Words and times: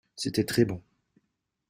C’était 0.15 0.45
très 0.47 0.65
bon. 0.65 0.81